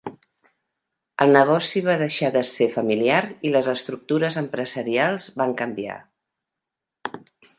[1.25, 3.19] El negoci va deixar de ser familiar
[3.49, 6.01] i les estructures empresarials van canviar.